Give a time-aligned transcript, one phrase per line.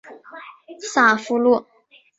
[0.81, 1.63] 萨夫洛。